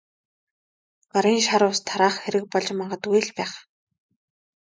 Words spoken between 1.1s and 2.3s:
Гарын шар ус тараах